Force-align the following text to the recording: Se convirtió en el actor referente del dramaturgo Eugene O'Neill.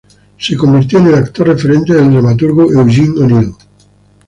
Se 0.39 0.57
convirtió 0.57 0.97
en 0.97 1.07
el 1.09 1.13
actor 1.13 1.49
referente 1.49 1.93
del 1.93 2.09
dramaturgo 2.11 2.71
Eugene 2.71 3.19
O'Neill. 3.23 3.53